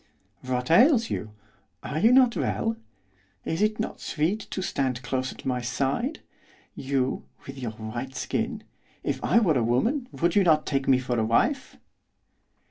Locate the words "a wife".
11.19-11.77